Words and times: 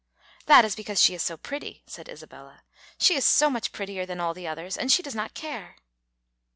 "That 0.47 0.65
is 0.65 0.75
because 0.75 0.99
she 0.99 1.13
is 1.13 1.21
so 1.21 1.37
pretty," 1.37 1.83
said 1.85 2.09
Isabella. 2.09 2.63
"She 2.97 3.13
is 3.13 3.23
so 3.23 3.51
much 3.51 3.71
prettier 3.71 4.03
than 4.03 4.19
all 4.19 4.33
the 4.33 4.47
others, 4.47 4.75
and 4.75 4.91
she 4.91 5.03
does 5.03 5.13
not 5.13 5.35
care." 5.35 5.75